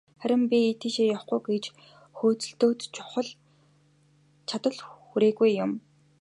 Харин 0.21 0.43
би 0.51 0.59
тийшээ 0.81 1.07
явахгүй 1.15 1.39
гэж 1.55 1.63
хөөцөлдөөд, 2.17 2.79
чадал 4.47 4.77
хүрээгүй 5.07 5.51
юм. 5.65 5.71